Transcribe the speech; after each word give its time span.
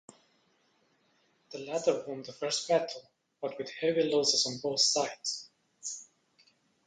The 1.51 1.59
latter 1.59 2.03
won 2.07 2.23
the 2.23 2.31
first 2.33 2.67
battle, 2.67 3.03
but 3.39 3.59
with 3.59 3.69
heavy 3.69 4.01
losses 4.11 4.47
on 4.47 4.57
both 4.57 4.79
sides. 4.81 5.47